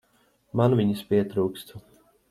Man 0.61 0.75
viņas 0.81 1.05
pietrūkst. 1.13 1.77